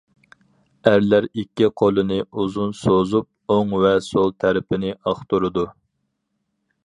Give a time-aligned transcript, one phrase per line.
[0.91, 5.67] ئەرلەر ئىككى قولىنى ئۇزۇن سوزۇپ ئوڭ ۋە سول تەرىپىنى ئاختۇرىدۇ.